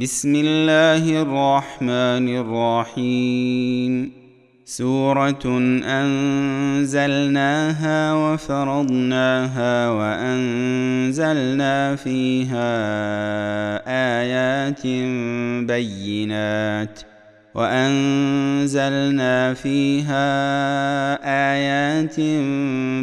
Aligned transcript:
بسم 0.00 0.34
الله 0.34 1.22
الرحمن 1.22 2.28
الرحيم. 2.38 4.12
سورة 4.64 5.58
أنزلناها 6.78 8.14
وفرضناها 8.14 9.90
وأنزلنا 9.90 11.96
فيها 11.96 12.70
آيات 14.20 14.86
بينات 15.66 17.00
وأنزلنا 17.54 19.54
فيها 19.54 20.28
آيات 21.54 22.20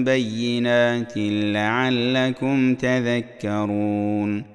بينات 0.05 1.13
لعلكم 1.17 2.75
تذكرون. 2.75 4.55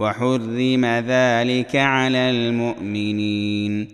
وحرم 0.00 0.84
ذلك 0.86 1.76
على 1.76 2.30
المؤمنين 2.30 3.88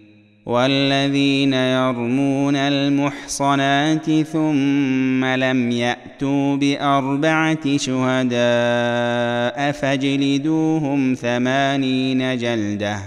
والذين 0.47 1.53
يرمون 1.53 2.57
المحصنات 2.57 4.11
ثم 4.11 5.25
لم 5.25 5.71
يأتوا 5.71 6.57
بأربعة 6.57 7.77
شهداء 7.77 9.73
فاجلدوهم 9.73 11.15
ثمانين 11.15 12.39
جلدة 12.39 12.99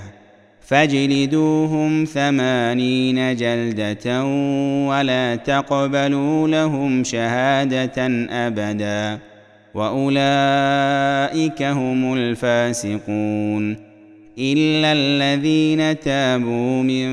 فاجلدوهم 0.62 2.06
ثمانين 2.06 3.36
جلدة 3.36 4.26
ولا 4.90 5.36
تقبلوا 5.36 6.48
لهم 6.48 7.04
شهادة 7.04 8.08
أبدا 8.48 9.29
وأولئك 9.74 11.64
هم 11.64 12.14
الفاسقون 12.14 13.90
إلا 14.40 14.92
الذين 14.92 16.00
تابوا 16.00 16.84
من 16.84 17.10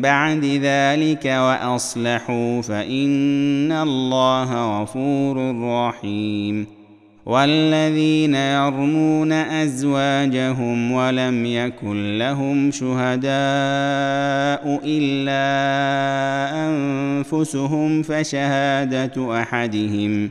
بعد 0.00 0.44
ذلك 0.44 1.24
وأصلحوا 1.24 2.62
فإن 2.62 3.72
الله 3.72 4.82
غفور 4.82 5.56
رحيم 5.64 6.66
والذين 7.26 8.34
يرمون 8.34 9.32
أزواجهم 9.32 10.92
ولم 10.92 11.46
يكن 11.46 12.18
لهم 12.18 12.70
شهداء 12.70 13.30
إلا 14.84 15.40
أنفسهم 16.68 18.02
فشهادة 18.02 19.42
أحدهم 19.42 20.30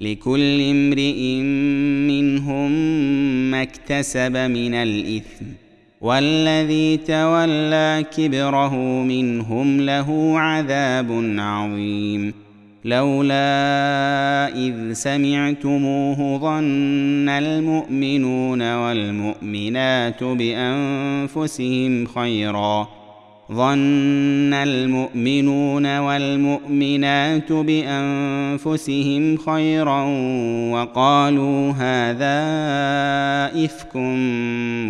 لكل 0.00 0.60
امرئ 0.60 1.40
منهم 2.12 2.70
ما 3.50 3.62
اكتسب 3.62 4.36
من 4.36 4.74
الإثم 4.74 5.44
والذي 6.00 6.96
تولى 6.96 8.04
كبره 8.16 8.74
منهم 9.02 9.80
له 9.80 10.38
عذاب 10.38 11.34
عظيم. 11.38 12.34
لولا 12.84 14.48
إذ 14.56 14.92
سمعتموه 14.92 16.38
ظن 16.38 17.28
المؤمنون 17.28 18.74
والمؤمنات 18.74 20.24
بأنفسهم 20.24 22.06
خيرا. 22.06 22.95
ظن 23.52 24.54
المؤمنون 24.54 25.98
والمؤمنات 25.98 27.52
بأنفسهم 27.52 29.36
خيرا 29.36 30.02
وقالوا 30.72 31.72
هذا 31.72 32.38
إفك 33.64 33.96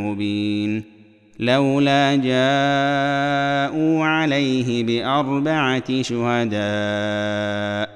مبين. 0.01 0.97
لولا 1.41 2.15
جاءوا 2.15 4.05
عليه 4.05 4.85
بأربعة 4.85 6.03
شهداء 6.03 7.96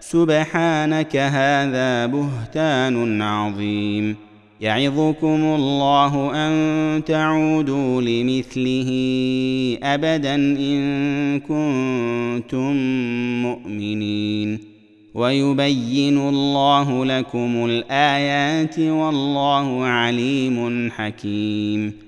سبحانك 0.00 1.16
هذا 1.16 2.06
بهتان 2.06 3.22
عظيم. 3.22 4.16
يعظكم 4.60 5.44
الله 5.44 6.30
أن 6.34 7.04
تعودوا 7.04 8.02
لمثله 8.02 8.90
ابدا 9.82 10.34
إن 10.34 11.40
كنتم 11.40 12.76
مؤمنين. 13.42 14.58
ويبين 15.14 16.18
الله 16.28 17.04
لكم 17.04 17.64
الآيات 17.64 18.78
والله 18.78 19.84
عليم 19.84 20.90
حكيم. 20.90 22.07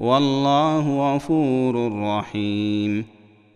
والله 0.00 1.14
غفور 1.14 2.02
رحيم. 2.02 3.04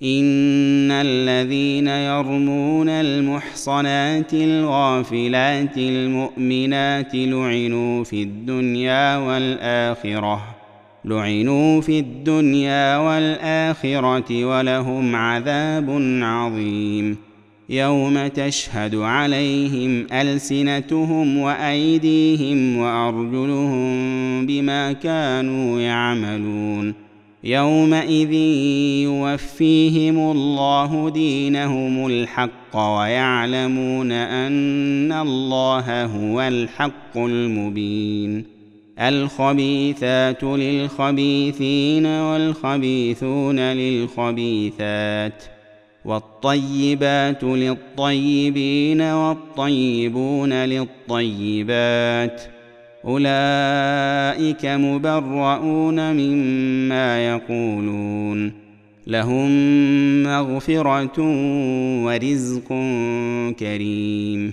إن 0.03 0.91
الذين 0.91 1.89
يرمون 1.89 2.89
المحصنات 2.89 4.35
الغافلات 4.35 5.79
المؤمنات 5.79 7.15
لعنوا 7.15 8.05
في 8.05 8.23
الدنيا 8.23 9.17
والآخرة 9.17 10.43
لعنوا 11.05 11.81
في 11.81 11.99
الدنيا 11.99 12.99
والآخرة 12.99 14.45
ولهم 14.45 15.17
عذاب 15.17 15.91
عظيم. 16.23 17.34
يوم 17.69 18.27
تشهد 18.27 18.95
عليهم 18.95 20.07
ألسنتهم 20.13 21.39
وأيديهم 21.39 22.77
وأرجلهم 22.77 24.47
بما 24.47 24.93
كانوا 24.93 25.81
يعملون 25.81 26.95
يومئذ 27.45 28.33
يوفيهم 29.03 30.19
الله 30.31 31.11
دينهم 31.11 32.07
الحق 32.07 32.77
ويعلمون 32.77 34.13
أن 34.13 35.13
الله 35.13 36.05
هو 36.05 36.41
الحق 36.41 37.17
المبين 37.17 38.45
الخبيثات 38.99 40.45
للخبيثين 40.45 42.07
والخبيثون 42.07 43.59
للخبيثات 43.59 45.54
والطيبات 46.05 47.45
للطيبين 47.45 49.01
والطيبون 49.03 50.53
للطيبات 50.53 52.43
أولئك 53.05 54.67
مبرؤون 54.67 56.13
مما 56.13 57.27
يقولون 57.29 58.53
لهم 59.07 59.53
مغفرة 60.23 61.21
ورزق 62.05 62.69
كريم 63.59 64.53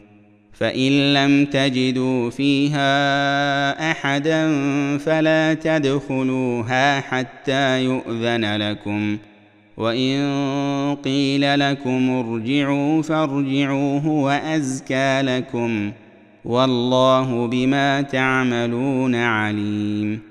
فإن 0.61 1.13
لم 1.13 1.45
تجدوا 1.45 2.29
فيها 2.29 3.91
أحدا 3.91 4.47
فلا 4.97 5.53
تدخلوها 5.53 7.01
حتى 7.01 7.83
يؤذن 7.83 8.55
لكم. 8.57 9.17
وإن 9.77 10.21
قيل 11.05 11.59
لكم 11.59 12.09
ارجعوا 12.09 13.01
فارجعوا 13.01 13.99
هو 13.99 14.29
ازكى 14.29 15.21
لكم. 15.21 15.91
والله 16.45 17.47
بما 17.47 18.01
تعملون 18.01 19.15
عليم. 19.15 20.30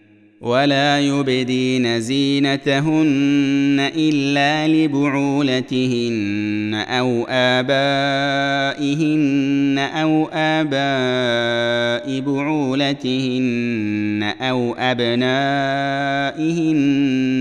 ولا 0.41 0.99
يبدين 0.99 1.99
زينتهن 1.99 3.91
إلا 3.95 4.67
لبعولتهن 4.67 6.85
أو 6.87 7.25
آبائهن 7.29 8.99
أو 9.79 10.29
آباء 10.33 12.19
بعولتهن 12.19 14.33
أو 14.41 14.75
أبنائهن 14.77 15.17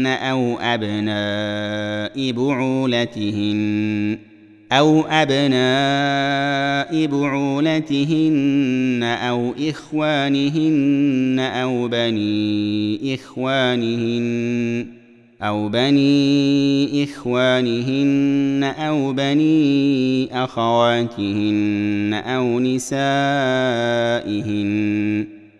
أو 0.06 0.58
أبناء 0.60 2.32
بعولتهن. 2.32 4.29
أو 4.72 5.02
أبناء 5.10 7.06
بعولتهن 7.06 9.00
أو 9.02 9.54
إخوانهن 9.68 11.38
أو 11.40 11.88
بني 11.88 13.14
إخوانهن 13.14 14.86
أو 15.42 15.68
بني 15.68 17.04
إخوانهن 17.04 18.74
أو 18.78 19.12
بني 19.12 20.28
أخواتهن 20.44 22.14
أو 22.26 22.60
نسائهن 22.60 23.00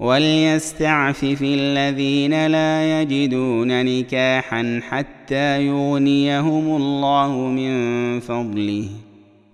وليستعفف 0.00 1.42
الذين 1.42 2.46
لا 2.46 3.02
يجدون 3.02 3.84
نكاحا 3.84 4.80
حتى 4.88 5.66
يغنيهم 5.66 6.76
الله 6.76 7.36
من 7.36 8.20
فضله. 8.20 8.84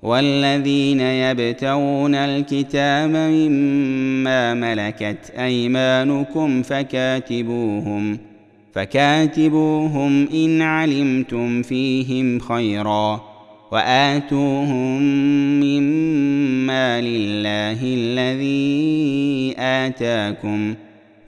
والذين 0.03 1.01
يبتغون 1.01 2.15
الكتاب 2.15 3.11
مما 3.11 4.55
ملكت 4.55 5.33
أيمانكم 5.39 6.63
فكاتبوهم 6.63 8.19
فكاتبوهم 8.73 10.29
إن 10.35 10.63
علمتم 10.63 11.63
فيهم 11.63 12.39
خيرا. 12.39 13.26
وآتوهم 13.73 15.03
مما 15.61 17.01
لله 17.01 17.79
الذي 17.83 19.55
آتاكم 19.59 20.75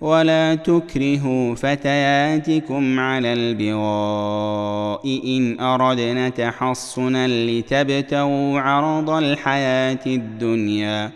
ولا 0.00 0.54
تكرهوا 0.54 1.54
فتياتكم 1.54 3.00
على 3.00 3.32
البغاء 3.32 5.20
إن 5.26 5.60
أردنا 5.60 6.28
تحصنا 6.28 7.28
لتبتغوا 7.28 8.60
عرض 8.60 9.10
الحياة 9.10 10.06
الدنيا 10.06 11.10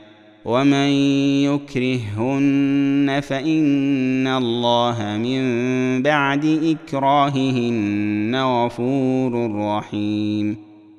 ومن 0.44 0.88
يكرههن 1.46 3.20
فإن 3.22 4.26
الله 4.26 5.16
من 5.16 5.42
بعد 6.02 6.44
إكراههن 6.44 8.36
غفور 8.36 9.50
رحيم 9.56 10.71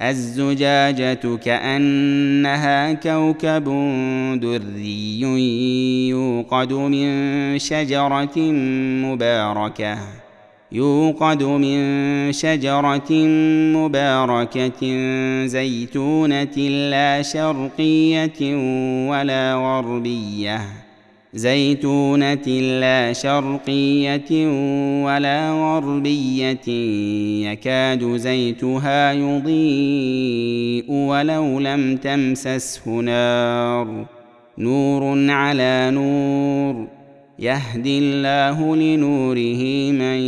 الزجاجة 0.00 1.36
كأنها 1.36 2.92
كوكب 2.92 3.64
دري 4.40 5.20
يوقد 6.08 6.72
من 6.72 7.58
شجرة 7.58 8.38
مباركة 9.06 9.98
يوقد 10.72 11.42
من 11.42 12.32
شجرة 12.32 13.12
مباركة 13.76 14.82
زيتونة 15.46 16.56
لا 16.90 17.22
شرقية 17.22 18.56
ولا 19.08 19.54
غربية. 19.54 20.85
زيتونة 21.36 22.48
لا 22.80 23.12
شرقية 23.12 24.30
ولا 25.04 25.50
غربية 25.50 26.68
يكاد 27.50 28.16
زيتها 28.16 29.12
يضيء 29.12 30.90
ولو 30.90 31.60
لم 31.60 31.96
تمسسه 31.96 32.90
نار. 32.90 34.06
نور 34.58 35.30
على 35.30 35.90
نور 35.92 36.88
يهدي 37.38 37.98
الله 37.98 38.76
لنوره 38.76 39.92
من 39.92 40.18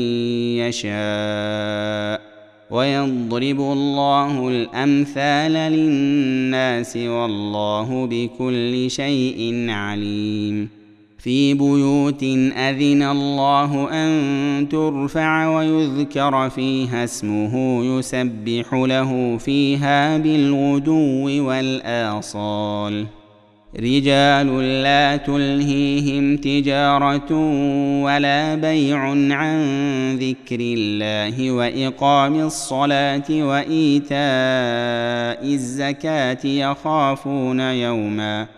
يشاء 0.61 2.21
ويضرب 2.71 3.61
الله 3.61 4.49
الأمثال 4.49 5.53
للناس 5.53 6.97
والله 6.97 8.07
بكل 8.07 8.91
شيء 8.91 9.67
عليم. 9.69 10.78
في 11.19 11.55
بيوت 11.55 12.23
أذن 12.57 13.03
الله 13.03 13.89
أن 13.93 14.69
ترفع 14.69 15.49
ويذكر 15.49 16.51
فيها 16.51 17.05
اسمه 17.05 17.85
يسبح 17.85 18.75
له 18.75 19.37
فيها 19.37 20.19
بالغدو 20.19 21.47
والآصال. 21.49 23.07
رجال 23.77 24.47
لا 24.83 25.17
تلهيهم 25.17 26.37
تجارة 26.37 27.33
ولا 28.05 28.55
بيع 28.55 28.99
عن 29.35 29.59
ذكر 30.17 30.61
الله 30.61 31.51
وإقام 31.51 32.41
الصلاة 32.41 33.25
وإيتاء 33.31 34.19
الزكاة 35.55 36.47
يخافون 36.47 37.61
يوما 37.61 38.58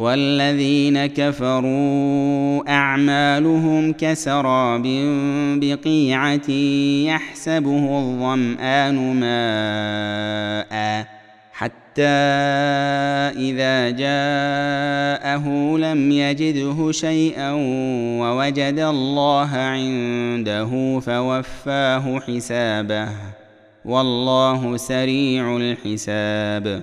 والذين 0.00 1.06
كفروا 1.06 2.70
أعمالهم 2.70 3.92
كسراب 3.92 4.82
بقيعة 5.60 6.50
يحسبه 7.06 7.98
الظمآن 7.98 8.96
ماء 9.20 11.06
حتى 11.52 12.02
إذا 13.36 13.90
جاءه 13.90 15.76
لم 15.78 16.12
يجده 16.12 16.92
شيئا 16.92 17.52
ووجد 18.20 18.78
الله 18.78 19.50
عنده 19.56 21.00
فوفاه 21.00 22.20
حسابه. 22.20 23.08
والله 23.84 24.76
سريع 24.76 25.56
الحساب. 25.56 26.82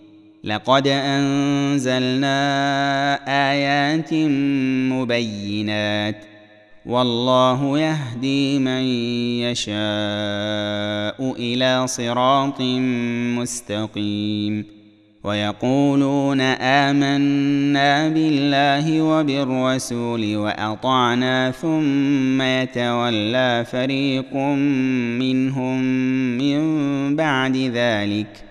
لقد 0.43 0.87
أنزلنا 0.87 2.29
آيات 3.51 4.13
مبينات. 4.93 6.15
والله 6.85 7.79
يهدي 7.79 8.59
من 8.59 8.81
يشاء 9.41 9.75
إلى 11.39 11.87
صراط 11.87 12.61
مستقيم. 13.37 14.65
ويقولون 15.23 16.41
آمنا 16.41 18.09
بالله 18.09 19.01
وبالرسول 19.01 20.35
وأطعنا 20.35 21.51
ثم 21.51 22.41
يتولى 22.41 23.65
فريق 23.71 24.35
منهم 25.19 25.81
من 26.37 27.15
بعد 27.15 27.57
ذلك. 27.57 28.50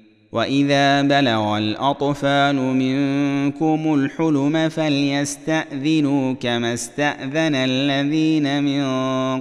واذا 0.31 1.01
بلغ 1.01 1.57
الاطفال 1.57 2.55
منكم 2.55 3.93
الحلم 3.93 4.69
فليستاذنوا 4.69 6.33
كما 6.33 6.73
استاذن 6.73 7.55
الذين 7.55 8.63
من 8.63 8.83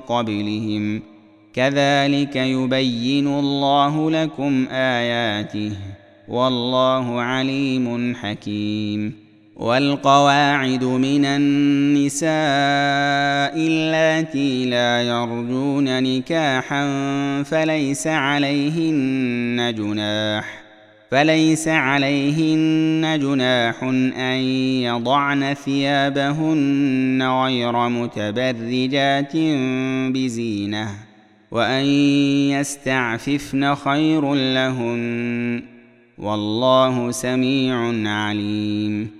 قبلهم 0.01 1.03
كذلك 1.55 2.37
يبين 2.37 3.27
الله 3.27 4.11
لكم 4.11 4.67
اياته 4.71 5.73
والله 6.29 7.21
عليم 7.21 8.15
حكيم. 8.15 9.31
والقواعد 9.57 10.85
من 10.85 11.25
النساء 11.25 12.31
اللاتي 13.57 14.65
لا 14.65 15.03
يرجون 15.03 16.03
نكاحا 16.03 16.83
فليس 17.43 18.07
عليهن 18.07 19.75
جناح 19.77 20.70
فليس 21.11 21.69
عليهن 21.69 23.19
جناح 23.23 23.83
أن 23.83 24.39
يضعن 24.83 25.55
ثيابهن 25.55 27.23
غير 27.23 27.89
متبرجات 27.89 29.37
بزينة 30.13 30.89
وأن 31.51 31.85
يستعففن 32.51 33.75
خير 33.75 34.35
لهن 34.35 35.63
والله 36.19 37.11
سميع 37.11 38.09
عليم 38.11 39.20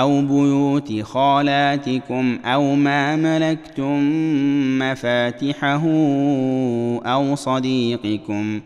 أو 0.00 0.20
بيوت 0.20 1.02
خالاتكم 1.02 2.38
أو 2.44 2.74
ما 2.74 3.16
ملكتم 3.16 4.00
مفاتحه 4.78 5.82
أو 7.06 7.34
صديقكم. 7.34 8.60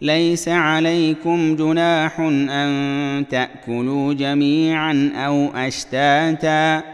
ليس 0.00 0.48
عليكم 0.48 1.56
جناح 1.56 2.20
أن 2.20 3.24
تأكلوا 3.30 4.14
جميعا 4.14 5.12
أو 5.16 5.48
أشتاتا. 5.54 6.93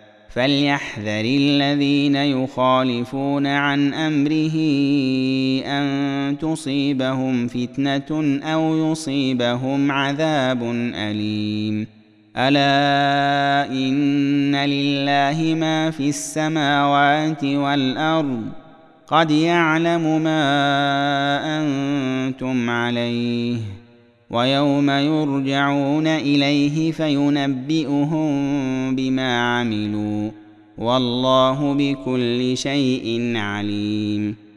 فليحذر 0.33 1.25
الذين 1.25 2.15
يخالفون 2.15 3.47
عن 3.47 3.93
أمره 3.93 4.55
أن 5.65 6.37
تصيبهم 6.37 7.47
فتنة 7.47 8.39
أو 8.43 8.91
يصيبهم 8.91 9.91
عذاب 9.91 10.63
أليم. 10.95 11.87
ألا 12.37 13.71
إن 13.71 14.55
لله 14.55 15.55
ما 15.55 15.91
في 15.91 16.09
السماوات 16.09 17.43
والأرض. 17.43 18.41
قد 19.07 19.31
يعلم 19.31 20.21
ما 20.21 20.41
أنتم 21.59 22.69
عليه. 22.69 23.80
ويوم 24.31 24.89
يرجعون 24.89 26.07
إليه 26.07 26.91
فينبئهم 26.91 28.31
بما 28.95 29.59
عملوا 29.59 30.31
والله 30.77 31.73
بكل 31.73 32.57
شيء 32.57 33.33
عليم. 33.35 34.50